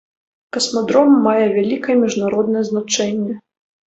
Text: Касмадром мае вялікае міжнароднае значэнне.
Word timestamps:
Касмадром 0.55 1.11
мае 1.27 1.43
вялікае 1.57 1.97
міжнароднае 2.05 2.63
значэнне. 2.71 3.37